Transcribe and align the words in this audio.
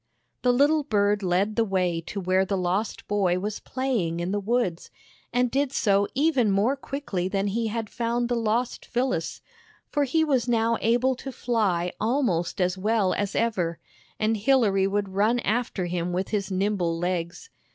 The 0.41 0.51
little 0.51 0.81
bird 0.81 1.21
led 1.21 1.55
the 1.55 1.63
way 1.63 2.01
to 2.07 2.19
where 2.19 2.43
the 2.43 2.57
lost 2.57 3.07
boy 3.07 3.37
was 3.37 3.59
playing 3.59 4.19
in 4.19 4.31
the 4.31 4.39
woods, 4.39 4.89
and 5.31 5.51
did 5.51 5.71
so 5.71 6.07
even 6.15 6.49
more 6.49 6.75
quickly 6.75 7.27
than 7.27 7.45
he 7.49 7.67
had 7.67 7.87
found 7.87 8.27
the 8.27 8.33
lost 8.35 8.83
Phyllis, 8.83 9.41
for 9.91 10.05
he 10.05 10.23
was. 10.23 10.47
now 10.49 10.75
able 10.81 11.13
to 11.17 11.31
fly 11.31 11.91
almost 12.01 12.59
as 12.59 12.79
well 12.79 13.13
as 13.13 13.35
ever, 13.35 13.77
and 14.19 14.37
Hilary 14.37 14.87
would 14.87 15.09
run 15.09 15.37
after 15.41 15.85
him 15.85 16.13
with 16.13 16.29
his 16.29 16.49
nimble 16.49 16.97
legs. 16.97 17.51